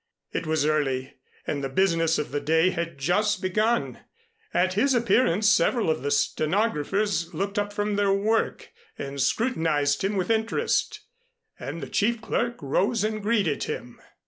[0.31, 1.13] It was early,
[1.45, 3.99] and the business of the day had just begun.
[4.51, 10.15] At his appearance several of the stenographers looked up from their work and scrutinized him
[10.15, 11.01] with interest,
[11.59, 14.01] and the chief clerk rose and greeted him.